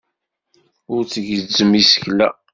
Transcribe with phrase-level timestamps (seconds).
[0.93, 2.29] Ur tgezzem isekla.